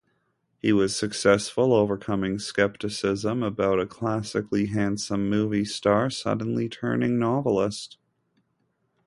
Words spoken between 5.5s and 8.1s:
star suddenly turning novelist.